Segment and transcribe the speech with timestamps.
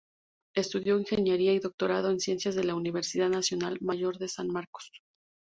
[0.55, 4.91] Estudió ingeniería y doctorado en Ciencias en la Universidad Nacional Mayor de San Marcos.